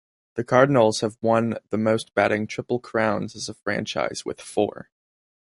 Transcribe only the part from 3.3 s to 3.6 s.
as a